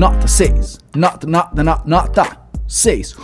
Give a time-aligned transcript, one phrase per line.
[0.00, 0.78] Nota 6.
[0.96, 3.16] Nota, nota, nota, nota 6.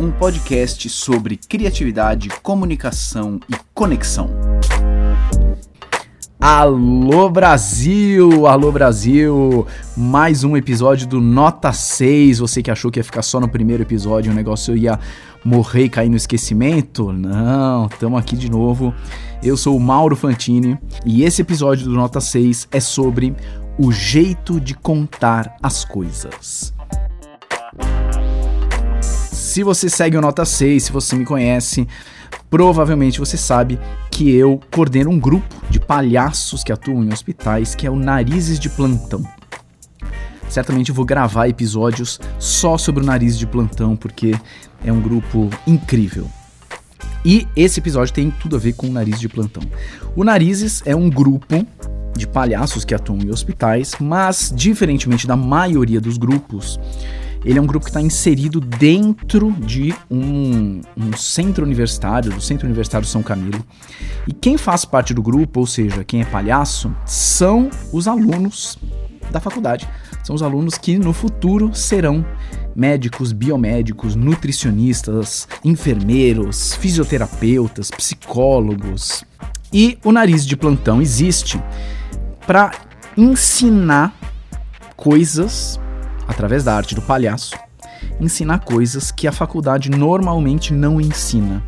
[0.00, 4.30] Um podcast sobre criatividade, comunicação e conexão.
[6.40, 12.38] Alô Brasil, alô Brasil, mais um episódio do Nota 6.
[12.38, 14.98] Você que achou que ia ficar só no primeiro episódio, o negócio ia
[15.44, 17.12] morrer e cair no esquecimento?
[17.12, 18.94] Não, estamos aqui de novo.
[19.42, 23.36] Eu sou o Mauro Fantini e esse episódio do Nota 6 é sobre
[23.78, 26.74] o jeito de contar as coisas.
[29.00, 31.86] Se você segue o Nota 6, se você me conhece,
[32.50, 33.78] provavelmente você sabe
[34.10, 38.58] que eu coordeno um grupo de palhaços que atuam em hospitais, que é o Narizes
[38.58, 39.22] de Plantão.
[40.48, 44.34] Certamente vou gravar episódios só sobre o Nariz de Plantão, porque
[44.84, 46.28] é um grupo incrível.
[47.24, 49.62] E esse episódio tem tudo a ver com o Nariz de Plantão.
[50.16, 51.66] O Narizes é um grupo
[52.16, 56.78] de palhaços que atuam em hospitais, mas, diferentemente da maioria dos grupos,
[57.44, 62.66] ele é um grupo que está inserido dentro de um, um, centro universitário, do Centro
[62.66, 63.64] Universitário São Camilo.
[64.26, 68.76] E quem faz parte do grupo, ou seja, quem é palhaço, são os alunos
[69.30, 69.88] da faculdade.
[70.24, 72.24] São os alunos que no futuro serão
[72.74, 79.24] médicos, biomédicos, nutricionistas, enfermeiros, fisioterapeutas, psicólogos.
[79.72, 81.60] E o nariz de plantão existe
[82.48, 82.70] para
[83.14, 84.14] ensinar
[84.96, 85.78] coisas
[86.26, 87.54] através da arte do palhaço,
[88.18, 91.62] ensinar coisas que a faculdade normalmente não ensina.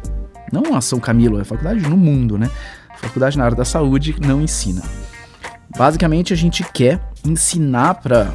[0.51, 2.51] Não a São Camilo, é a faculdade no mundo, né?
[2.89, 4.83] A faculdade na área da saúde não ensina.
[5.77, 8.33] Basicamente, a gente quer ensinar para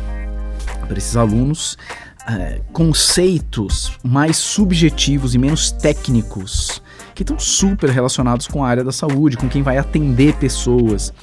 [0.96, 1.76] esses alunos
[2.30, 6.80] é, conceitos mais subjetivos e menos técnicos
[7.16, 11.14] que estão super relacionados com a área da saúde, com quem vai atender pessoas.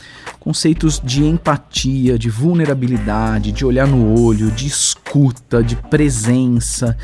[0.41, 6.97] Conceitos de empatia, de vulnerabilidade, de olhar no olho, de escuta, de presença,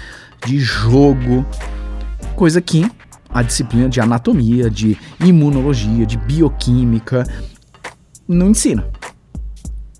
[0.45, 1.45] de jogo.
[2.35, 2.90] Coisa que
[3.29, 7.24] a disciplina de anatomia, de imunologia, de bioquímica
[8.27, 8.89] não ensina.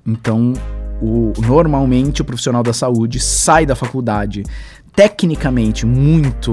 [0.04, 0.54] Então,
[1.02, 4.44] o, normalmente o profissional da saúde sai da faculdade
[4.96, 6.52] tecnicamente muito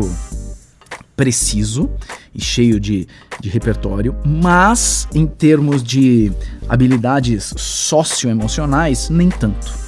[1.15, 1.89] preciso
[2.35, 3.07] e cheio de,
[3.40, 6.31] de repertório, mas em termos de
[6.68, 9.85] habilidades socioemocionais, nem tanto.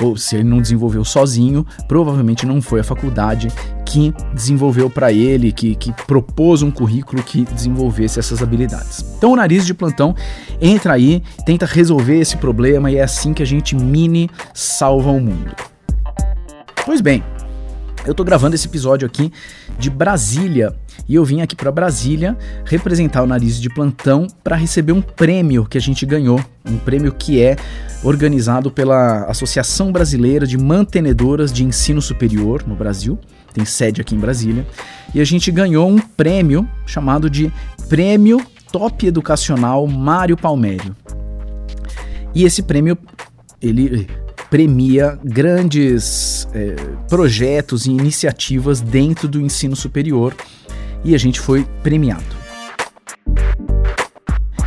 [0.00, 3.48] Ou se ele não desenvolveu sozinho, provavelmente não foi a faculdade
[3.84, 9.04] que desenvolveu para ele, que, que propôs um currículo que desenvolvesse essas habilidades.
[9.18, 10.14] Então o nariz de plantão
[10.60, 15.20] entra aí, tenta resolver esse problema e é assim que a gente mini salva o
[15.20, 15.54] mundo.
[16.84, 17.22] Pois bem,
[18.04, 19.30] eu tô gravando esse episódio aqui
[19.78, 20.74] de Brasília
[21.12, 22.34] e eu vim aqui para Brasília
[22.64, 27.12] representar o Nariz de Plantão para receber um prêmio que a gente ganhou, um prêmio
[27.12, 27.54] que é
[28.02, 33.18] organizado pela Associação Brasileira de Mantenedoras de Ensino Superior no Brasil,
[33.52, 34.66] tem sede aqui em Brasília,
[35.14, 37.52] e a gente ganhou um prêmio chamado de
[37.90, 38.40] Prêmio
[38.72, 40.96] Top Educacional Mário Palmério.
[42.34, 42.96] E esse prêmio
[43.60, 44.08] ele
[44.48, 46.74] premia grandes é,
[47.06, 50.34] projetos e iniciativas dentro do ensino superior
[51.04, 52.42] e a gente foi premiado.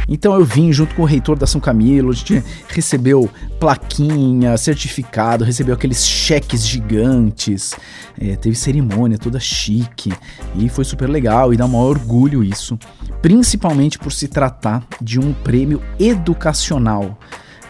[0.07, 3.29] Então eu vim junto com o reitor da São Camilo, a gente recebeu
[3.59, 7.73] plaquinha, certificado, recebeu aqueles cheques gigantes,
[8.19, 10.13] é, teve cerimônia toda chique
[10.56, 12.78] e foi super legal e dá um maior orgulho isso,
[13.22, 17.17] principalmente por se tratar de um prêmio educacional.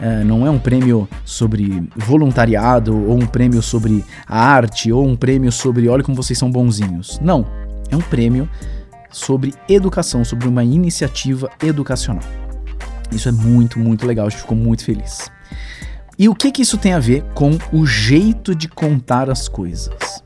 [0.01, 5.53] É, não é um prêmio sobre voluntariado, ou um prêmio sobre arte, ou um prêmio
[5.53, 7.17] sobre olha como vocês são bonzinhos.
[7.21, 7.45] Não.
[7.89, 8.49] É um prêmio
[9.11, 12.23] sobre educação, sobre uma iniciativa educacional.
[13.11, 15.29] Isso é muito, muito legal, a gente ficou muito feliz.
[16.17, 20.23] E o que, que isso tem a ver com o jeito de contar as coisas?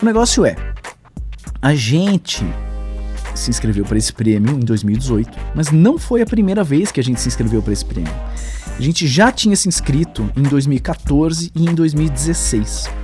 [0.00, 0.56] O negócio é,
[1.60, 2.44] a gente
[3.34, 7.02] se inscreveu para esse prêmio em 2018, mas não foi a primeira vez que a
[7.02, 8.12] gente se inscreveu para esse prêmio.
[8.78, 12.99] A gente já tinha se inscrito em 2014 e em 2016.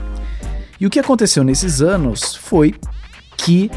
[0.81, 2.75] E o que aconteceu nesses anos foi
[3.37, 3.71] que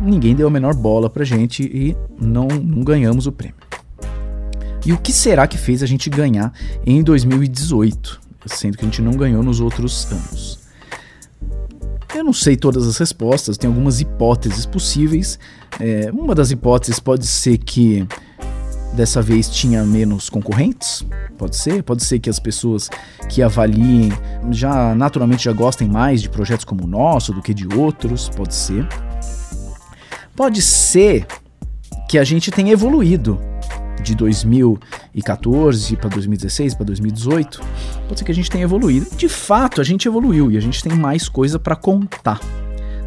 [0.00, 3.56] ninguém deu a menor bola pra gente e não, não ganhamos o prêmio.
[4.84, 6.52] E o que será que fez a gente ganhar
[6.84, 10.58] em 2018, sendo que a gente não ganhou nos outros anos?
[12.14, 15.38] Eu não sei todas as respostas, tem algumas hipóteses possíveis.
[15.80, 18.06] É, uma das hipóteses pode ser que
[18.94, 21.04] dessa vez tinha menos concorrentes,
[21.36, 21.82] pode ser.
[21.82, 22.88] Pode ser que as pessoas
[23.28, 24.12] que avaliem
[24.50, 28.54] já naturalmente já gostem mais de projetos como o nosso do que de outros, pode
[28.54, 28.86] ser.
[30.36, 31.26] Pode ser
[32.08, 33.38] que a gente tenha evoluído
[34.02, 34.78] de 2000
[35.14, 37.60] 2014 para 2016, para 2018,
[38.08, 39.06] pode ser que a gente tenha evoluído.
[39.16, 42.40] De fato, a gente evoluiu e a gente tem mais coisa para contar.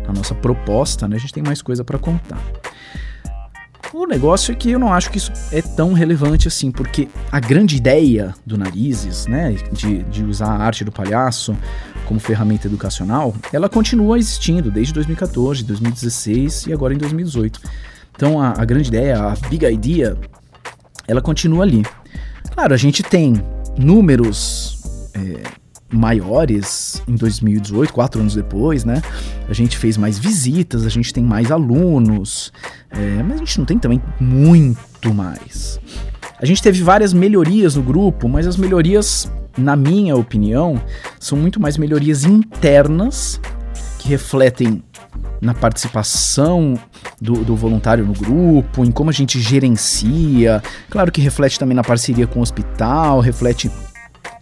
[0.07, 2.42] Na nossa proposta, né, a gente tem mais coisa para contar.
[3.94, 7.39] O negócio é que eu não acho que isso é tão relevante assim, porque a
[7.39, 11.56] grande ideia do Narizes, né, de, de usar a arte do palhaço
[12.06, 17.62] como ferramenta educacional, ela continua existindo desde 2014, 2016 e agora em 2018.
[18.16, 20.18] Então a, a grande ideia, a big idea,
[21.07, 21.86] ela continua ali.
[22.54, 23.42] Claro, a gente tem
[23.78, 25.44] números é,
[25.89, 29.01] maiores em 2018, quatro anos depois, né?
[29.48, 32.51] A gente fez mais visitas, a gente tem mais alunos,
[32.92, 35.80] é, mas a gente não tem também muito mais.
[36.39, 40.80] A gente teve várias melhorias no grupo, mas as melhorias, na minha opinião,
[41.19, 43.42] são muito mais melhorias internas
[43.98, 44.84] que refletem
[45.42, 46.75] na participação
[47.22, 50.62] do, do, voluntário no grupo, em como a gente gerencia.
[50.89, 53.72] Claro que reflete também na parceria com o hospital, reflete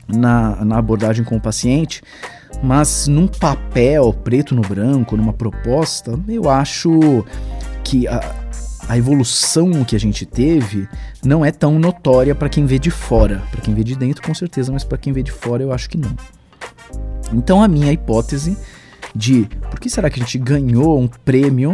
[0.07, 2.01] na, na abordagem com o paciente,
[2.63, 7.25] mas num papel preto no branco, numa proposta, eu acho
[7.95, 8.19] que a,
[8.89, 10.87] a evolução que a gente teve
[11.23, 13.41] não é tão notória para quem vê de fora.
[13.51, 15.89] Para quem vê de dentro, com certeza, mas para quem vê de fora, eu acho
[15.89, 16.13] que não.
[17.33, 18.57] Então, a minha hipótese
[19.15, 21.71] de por que será que a gente ganhou um prêmio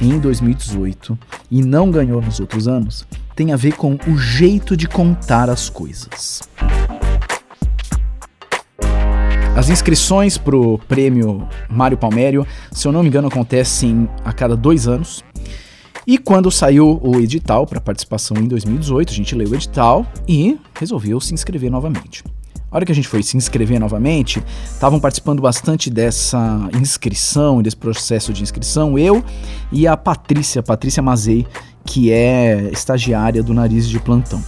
[0.00, 1.18] em 2018
[1.50, 3.06] e não ganhou nos outros anos
[3.36, 6.40] tem a ver com o jeito de contar as coisas.
[9.56, 14.56] As inscrições para o prêmio Mário Palmério, se eu não me engano, acontecem a cada
[14.56, 15.22] dois anos.
[16.06, 20.58] E quando saiu o edital para participação em 2018, a gente leu o edital e
[20.78, 22.22] resolveu se inscrever novamente.
[22.70, 27.76] A hora que a gente foi se inscrever novamente, estavam participando bastante dessa inscrição, desse
[27.76, 29.24] processo de inscrição, eu
[29.70, 31.46] e a Patrícia, Patrícia Mazei,
[31.84, 34.42] que é estagiária do Nariz de Plantão.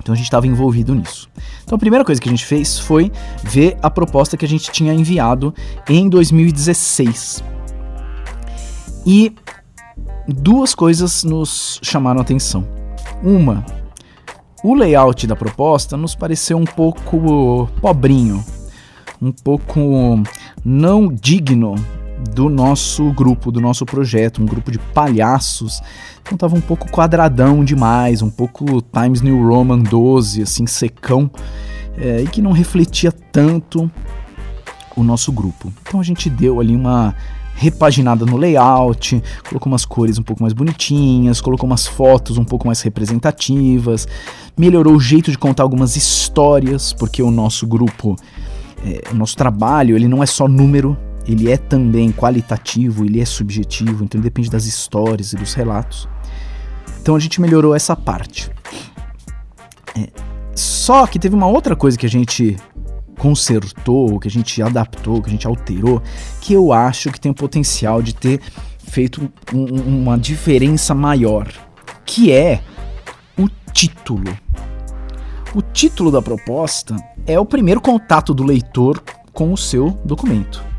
[0.00, 1.28] Então a gente estava envolvido nisso.
[1.64, 3.10] Então a primeira coisa que a gente fez foi
[3.44, 5.54] ver a proposta que a gente tinha enviado
[5.88, 7.42] em 2016.
[9.06, 9.32] E
[10.28, 12.66] duas coisas nos chamaram a atenção.
[13.22, 13.64] Uma,
[14.62, 18.44] o layout da proposta nos pareceu um pouco pobrinho,
[19.20, 19.80] um pouco
[20.64, 21.74] não digno
[22.34, 25.80] do nosso grupo, do nosso projeto, um grupo de palhaços.
[26.22, 31.30] Então tava um pouco quadradão demais, um pouco Times New Roman 12, assim, secão,
[31.96, 33.90] é, e que não refletia tanto
[34.96, 35.72] o nosso grupo.
[35.82, 37.14] Então a gente deu ali uma
[37.56, 42.66] repaginada no layout, colocou umas cores um pouco mais bonitinhas, colocou umas fotos um pouco
[42.66, 44.06] mais representativas,
[44.56, 48.14] melhorou o jeito de contar algumas histórias, porque o nosso grupo,
[48.84, 53.24] é, o nosso trabalho, ele não é só número, ele é também qualitativo, ele é
[53.24, 56.06] subjetivo, então depende das histórias e dos relatos.
[57.00, 58.50] Então a gente melhorou essa parte.
[59.98, 60.08] É,
[60.54, 62.56] só que teve uma outra coisa que a gente
[63.18, 66.02] consertou, que a gente adaptou, que a gente alterou,
[66.40, 68.40] que eu acho que tem o potencial de ter
[68.78, 71.48] feito um, uma diferença maior,
[72.04, 72.62] que é
[73.38, 74.36] o título.
[75.54, 76.96] O título da proposta
[77.26, 79.02] é o primeiro contato do leitor
[79.32, 80.76] com o seu documento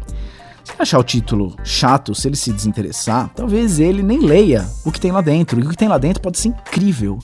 [0.80, 5.12] achar o título chato, se ele se desinteressar, talvez ele nem leia o que tem
[5.12, 5.60] lá dentro.
[5.60, 7.20] E o que tem lá dentro pode ser incrível.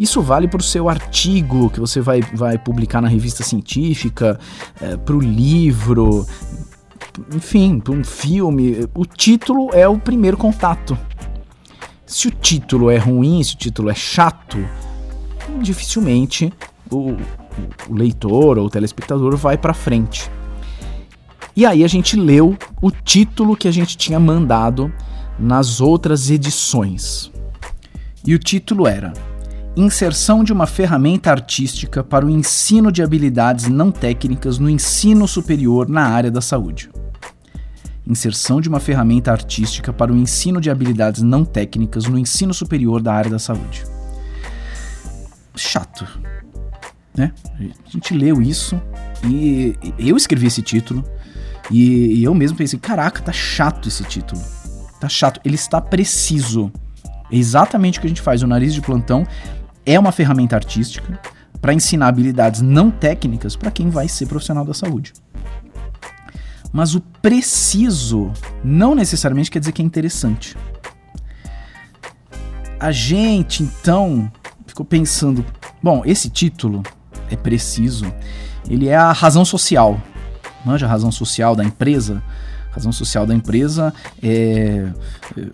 [0.00, 4.40] Isso vale para o seu artigo que você vai, vai publicar na revista científica,
[4.80, 6.26] é, para o livro,
[7.34, 8.88] enfim, para um filme.
[8.94, 10.96] O título é o primeiro contato.
[12.06, 14.56] Se o título é ruim, se o título é chato,
[15.60, 16.50] dificilmente
[16.90, 17.14] o,
[17.86, 20.30] o leitor ou o telespectador vai para frente.
[21.54, 24.90] E aí a gente leu o título que a gente tinha mandado
[25.38, 27.30] nas outras edições.
[28.26, 29.12] E o título era
[29.76, 35.88] Inserção de uma ferramenta artística para o ensino de habilidades não técnicas no ensino superior
[35.88, 36.90] na área da saúde.
[38.06, 43.00] Inserção de uma ferramenta artística para o ensino de habilidades não técnicas no ensino superior
[43.00, 43.84] da área da saúde.
[45.54, 46.06] Chato,
[47.14, 47.32] né?
[47.86, 48.80] A gente leu isso
[49.24, 51.04] e eu escrevi esse título
[51.70, 54.40] e, eu mesmo pensei, caraca, tá chato esse título.
[54.98, 55.40] Tá chato.
[55.44, 56.72] Ele está preciso.
[57.30, 58.42] É exatamente o que a gente faz.
[58.42, 59.24] O nariz de plantão
[59.84, 61.20] é uma ferramenta artística
[61.60, 65.12] para ensinar habilidades não técnicas para quem vai ser profissional da saúde.
[66.72, 68.32] Mas o preciso
[68.62, 70.56] não necessariamente quer dizer que é interessante.
[72.78, 74.30] A gente então
[74.66, 75.44] ficou pensando,
[75.82, 76.82] bom, esse título
[77.30, 78.12] é preciso,
[78.68, 80.00] ele é a razão social
[80.64, 82.22] manja a razão social da empresa.
[82.70, 84.88] Razão social da empresa é,
[85.36, 85.46] é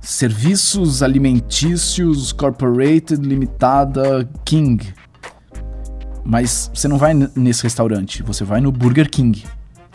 [0.00, 4.94] Serviços Alimentícios Corporated Limitada King.
[6.24, 9.44] Mas você não vai nesse restaurante, você vai no Burger King.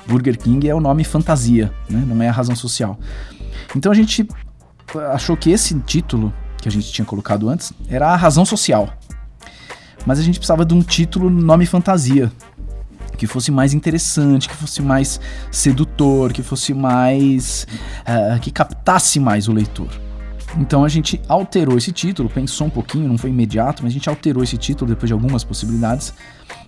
[0.08, 2.04] Burger King é o nome fantasia, né?
[2.06, 3.00] não é a razão social.
[3.76, 4.28] Então a gente
[5.12, 8.90] achou que esse título que a gente tinha colocado antes era a razão social.
[10.06, 12.32] Mas a gente precisava de um título nome fantasia,
[13.16, 15.20] que fosse mais interessante, que fosse mais
[15.52, 17.68] sedutor, que fosse mais.
[18.02, 19.90] Uh, que captasse mais o leitor.
[20.58, 24.10] Então a gente alterou esse título, pensou um pouquinho, não foi imediato, mas a gente
[24.10, 26.14] alterou esse título depois de algumas possibilidades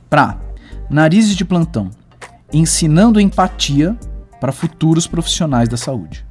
[0.10, 0.38] para
[0.90, 1.90] Narizes de Plantão
[2.52, 3.98] ensinando empatia
[4.40, 6.26] para futuros profissionais da saúde.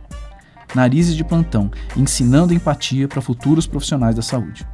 [0.75, 4.67] Narizes de Plantão ensinando empatia para futuros profissionais da saúde.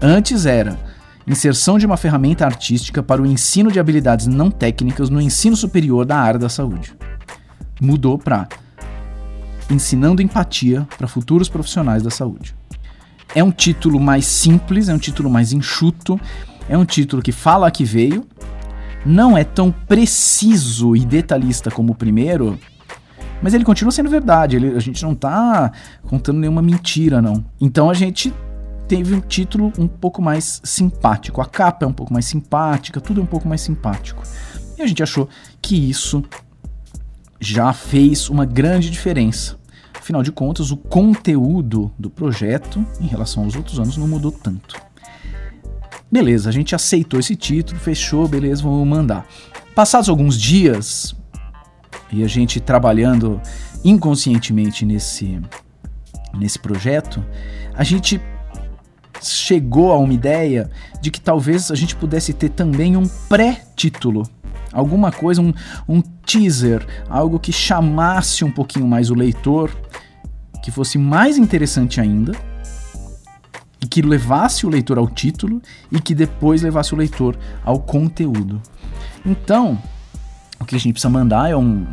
[0.00, 0.78] Antes era
[1.26, 6.04] inserção de uma ferramenta artística para o ensino de habilidades não técnicas no ensino superior
[6.04, 6.94] da área da saúde.
[7.80, 8.48] Mudou para
[9.68, 12.54] ensinando empatia para futuros profissionais da saúde.
[13.34, 16.20] É um título mais simples, é um título mais enxuto,
[16.68, 18.24] é um título que fala que veio,
[19.04, 22.58] não é tão preciso e detalhista como o primeiro,
[23.42, 24.56] mas ele continua sendo verdade.
[24.56, 25.70] Ele, a gente não está
[26.02, 27.44] contando nenhuma mentira, não.
[27.60, 28.32] Então a gente
[28.86, 31.40] teve um título um pouco mais simpático.
[31.40, 34.22] A capa é um pouco mais simpática, tudo é um pouco mais simpático.
[34.78, 35.28] E a gente achou
[35.60, 36.24] que isso
[37.40, 39.58] já fez uma grande diferença.
[39.94, 44.80] Afinal de contas, o conteúdo do projeto em relação aos outros anos não mudou tanto.
[46.10, 49.26] Beleza, a gente aceitou esse título, fechou, beleza, vamos mandar.
[49.74, 51.14] Passados alguns dias,
[52.12, 53.40] e a gente trabalhando
[53.84, 55.40] inconscientemente nesse,
[56.34, 57.24] nesse projeto,
[57.74, 58.20] a gente
[59.22, 60.70] chegou a uma ideia
[61.00, 64.28] de que talvez a gente pudesse ter também um pré-título.
[64.72, 65.52] Alguma coisa, um,
[65.88, 69.70] um teaser, algo que chamasse um pouquinho mais o leitor,
[70.62, 72.32] que fosse mais interessante ainda,
[73.80, 78.60] e que levasse o leitor ao título e que depois levasse o leitor ao conteúdo.
[79.24, 79.78] Então,
[80.58, 81.86] o que a gente precisa mandar é um,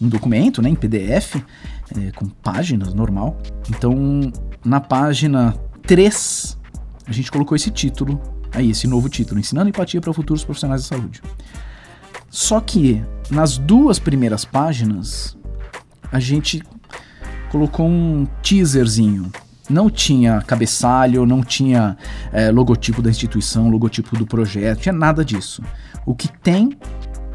[0.00, 1.36] um documento né, em PDF,
[1.96, 3.36] é, com páginas normal.
[3.70, 4.32] Então,
[4.64, 5.54] na página
[5.86, 6.58] 3,
[7.06, 8.20] a gente colocou esse título,
[8.52, 11.22] aí, esse novo título, Ensinando Empatia para Futuros Profissionais da Saúde.
[12.28, 15.36] Só que nas duas primeiras páginas,
[16.10, 16.60] a gente
[17.50, 19.30] colocou um teaserzinho.
[19.70, 21.96] Não tinha cabeçalho, não tinha
[22.32, 25.62] é, logotipo da instituição, logotipo do projeto, tinha nada disso.
[26.04, 26.76] O que tem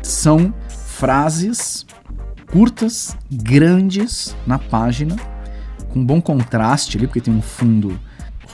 [0.02, 1.86] são frases
[2.52, 5.16] curtas, grandes na página,
[5.90, 7.98] com bom contraste ali, porque tem um fundo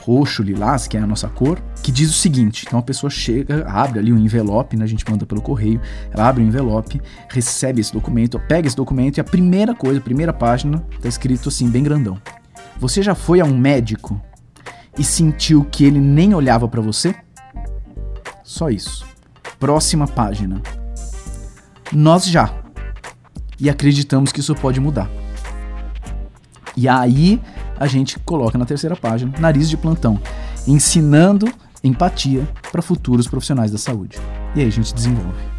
[0.08, 3.68] roxo, lilás, que é a nossa cor, que diz o seguinte: então a pessoa chega,
[3.68, 5.78] abre ali um envelope, né, a gente manda pelo correio,
[6.10, 6.98] ela abre o um envelope,
[7.28, 11.50] recebe esse documento, pega esse documento e a primeira coisa, a primeira página, tá escrito
[11.50, 12.18] assim, bem grandão.
[12.78, 14.18] Você já foi a um médico
[14.98, 17.14] e sentiu que ele nem olhava para você?
[18.42, 19.06] Só isso.
[19.60, 20.62] Próxima página.
[21.92, 22.54] Nós já.
[23.60, 25.10] E acreditamos que isso pode mudar.
[26.76, 27.40] E aí
[27.78, 30.20] a gente coloca na terceira página, nariz de plantão,
[30.66, 31.46] ensinando
[31.82, 34.18] empatia para futuros profissionais da saúde.
[34.54, 35.58] E aí a gente desenvolve.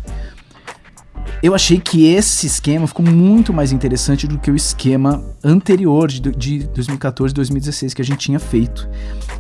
[1.42, 6.20] Eu achei que esse esquema ficou muito mais interessante do que o esquema anterior de,
[6.20, 8.90] de 2014 e 2016 que a gente tinha feito.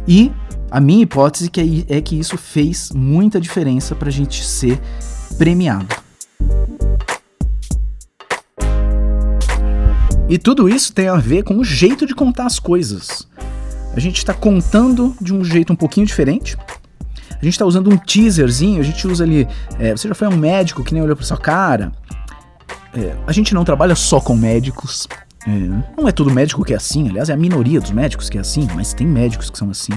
[0.07, 0.31] E
[0.71, 4.79] a minha hipótese é, é que isso fez muita diferença para a gente ser
[5.37, 5.93] premiado.
[10.29, 13.27] E tudo isso tem a ver com o jeito de contar as coisas.
[13.95, 16.55] A gente está contando de um jeito um pouquinho diferente.
[17.31, 19.47] A gente está usando um teaserzinho, a gente usa ali.
[19.79, 21.91] É, você já foi um médico que nem olhou para sua cara.
[22.93, 25.07] É, a gente não trabalha só com médicos.
[25.47, 25.49] É,
[25.97, 28.41] não é todo médico que é assim, aliás, é a minoria dos médicos que é
[28.41, 29.93] assim, mas tem médicos que são assim.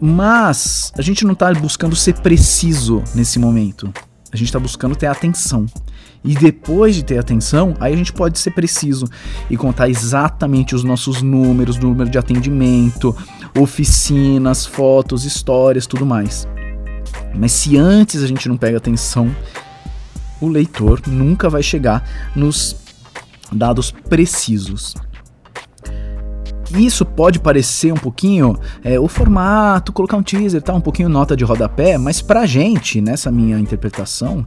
[0.00, 3.92] Mas a gente não está buscando ser preciso nesse momento.
[4.32, 5.66] A gente está buscando ter atenção.
[6.24, 9.06] E depois de ter atenção, aí a gente pode ser preciso
[9.50, 13.14] e contar exatamente os nossos números, número de atendimento,
[13.58, 16.48] oficinas, fotos, histórias, tudo mais.
[17.34, 19.34] Mas se antes a gente não pega atenção,
[20.40, 22.02] o leitor nunca vai chegar
[22.34, 22.74] nos
[23.52, 24.94] dados precisos.
[26.70, 31.36] Isso pode parecer um pouquinho é, o formato, colocar um teaser, tá, um pouquinho nota
[31.36, 34.44] de rodapé, mas pra gente, nessa minha interpretação,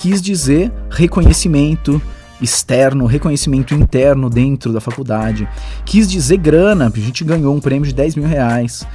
[0.00, 2.00] quis dizer reconhecimento
[2.40, 5.46] externo, reconhecimento interno dentro da faculdade.
[5.84, 8.86] Quis dizer grana, a gente ganhou um prêmio de 10 mil reais.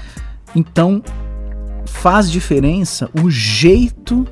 [0.55, 1.03] Então,
[1.85, 4.27] faz diferença o jeito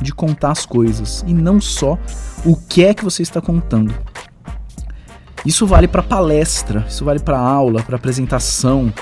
[0.00, 1.98] de contar as coisas e não só
[2.44, 3.92] o que é que você está contando.
[5.44, 8.94] Isso vale para palestra, isso vale para aula, para apresentação.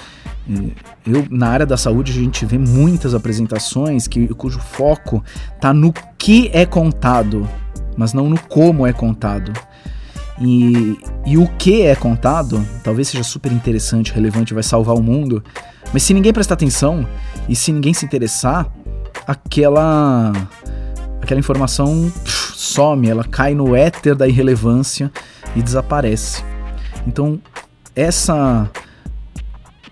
[1.06, 5.23] Eu, na área da saúde, a gente vê muitas apresentações que, cujo foco
[5.54, 7.49] está no que é contado,
[7.96, 9.52] mas não no como é contado.
[10.40, 15.44] E, e o que é contado talvez seja super interessante, relevante, vai salvar o mundo,
[15.92, 17.06] mas se ninguém prestar atenção
[17.49, 18.66] e se ninguém se interessar,
[19.26, 20.32] aquela
[21.23, 25.11] aquela informação pff, some, ela cai no éter da irrelevância
[25.54, 26.44] e desaparece.
[27.06, 27.40] Então,
[27.94, 28.68] essa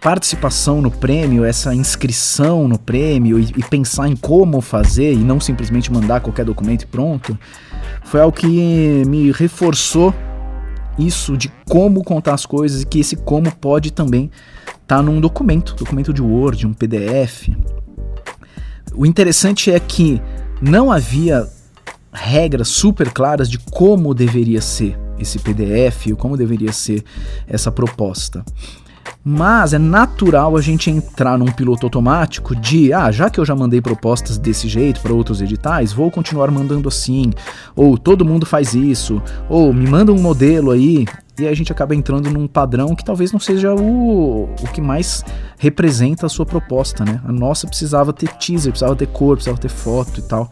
[0.03, 5.39] participação no prêmio, essa inscrição no prêmio e, e, pensar em como fazer e não
[5.39, 7.39] simplesmente mandar qualquer documento e pronto,
[8.03, 10.13] foi algo que me reforçou
[10.99, 14.29] isso de como contar as coisas e que esse como pode também
[14.83, 17.51] estar tá num documento, documento de Word, um PDF.
[18.95, 20.21] O interessante é que
[20.61, 21.49] não havia
[22.13, 27.05] regras super claras de como deveria ser esse PDF, ou como deveria ser
[27.47, 28.45] essa proposta.
[29.25, 33.55] Mas é natural a gente entrar num piloto automático de, ah, já que eu já
[33.55, 37.31] mandei propostas desse jeito para outros editais, vou continuar mandando assim,
[37.77, 41.07] ou todo mundo faz isso, ou me manda um modelo aí,
[41.39, 45.25] e a gente acaba entrando num padrão que talvez não seja o, o que mais
[45.57, 47.21] representa a sua proposta, né?
[47.25, 50.51] A nossa precisava ter teaser, precisava ter cor, precisava ter foto e tal.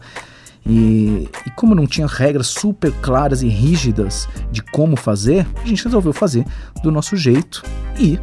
[0.65, 5.83] E, e, como não tinha regras super claras e rígidas de como fazer, a gente
[5.83, 6.45] resolveu fazer
[6.83, 7.63] do nosso jeito
[7.99, 8.19] e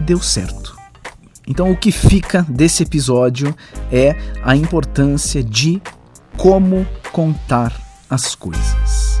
[0.00, 0.76] deu certo.
[1.46, 3.54] Então, o que fica desse episódio
[3.90, 5.80] é a importância de
[6.36, 7.72] como contar
[8.08, 9.20] as coisas.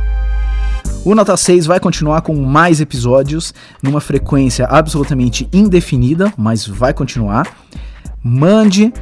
[1.04, 7.48] O Nota 6 vai continuar com mais episódios numa frequência absolutamente indefinida, mas vai continuar.
[8.22, 8.92] Mande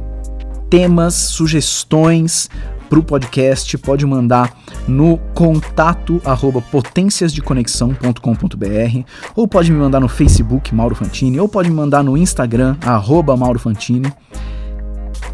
[0.69, 2.49] temas, sugestões,
[2.89, 4.53] para o podcast, pode mandar
[4.87, 9.03] no contato arroba potenciasdeconexão.com.br
[9.35, 13.37] ou pode me mandar no Facebook Mauro Fantini ou pode me mandar no Instagram arroba
[13.37, 14.11] Mauro Fantini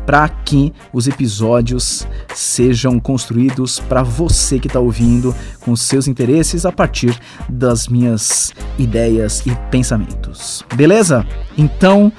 [0.05, 6.71] para que os episódios sejam construídos para você que está ouvindo com seus interesses a
[6.71, 7.17] partir
[7.49, 10.63] das minhas ideias e pensamentos.
[10.75, 11.25] Beleza?
[11.57, 12.11] Então,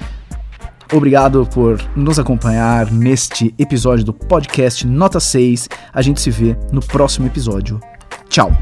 [0.93, 5.69] Obrigado por nos acompanhar neste episódio do podcast Nota 6.
[5.93, 7.81] A gente se vê no próximo episódio.
[8.29, 8.53] Tchau!